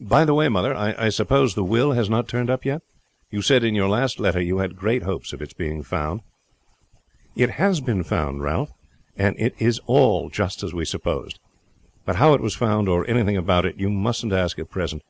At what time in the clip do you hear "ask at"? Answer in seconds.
14.32-14.70